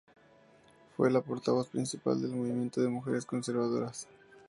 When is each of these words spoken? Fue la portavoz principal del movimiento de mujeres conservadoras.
Fue 0.97 1.11
la 1.11 1.21
portavoz 1.21 1.67
principal 1.67 2.19
del 2.19 2.31
movimiento 2.31 2.81
de 2.81 2.87
mujeres 2.89 3.23
conservadoras. 3.23 4.07